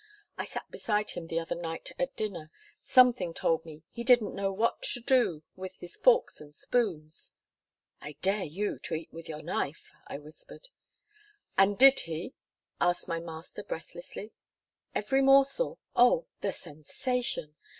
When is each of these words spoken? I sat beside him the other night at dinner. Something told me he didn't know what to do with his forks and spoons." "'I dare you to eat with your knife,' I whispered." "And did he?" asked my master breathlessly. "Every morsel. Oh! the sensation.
I 0.35 0.45
sat 0.45 0.67
beside 0.71 1.11
him 1.11 1.27
the 1.27 1.39
other 1.39 1.53
night 1.53 1.91
at 1.99 2.15
dinner. 2.15 2.49
Something 2.81 3.35
told 3.35 3.63
me 3.63 3.83
he 3.91 4.03
didn't 4.03 4.33
know 4.33 4.51
what 4.51 4.81
to 4.81 4.99
do 4.99 5.43
with 5.55 5.75
his 5.75 5.95
forks 5.95 6.41
and 6.41 6.55
spoons." 6.55 7.33
"'I 8.01 8.13
dare 8.23 8.43
you 8.43 8.79
to 8.79 8.95
eat 8.95 9.13
with 9.13 9.29
your 9.29 9.43
knife,' 9.43 9.91
I 10.07 10.17
whispered." 10.17 10.69
"And 11.55 11.77
did 11.77 11.99
he?" 11.99 12.33
asked 12.79 13.07
my 13.07 13.19
master 13.19 13.63
breathlessly. 13.63 14.33
"Every 14.95 15.21
morsel. 15.21 15.77
Oh! 15.95 16.25
the 16.39 16.51
sensation. 16.51 17.53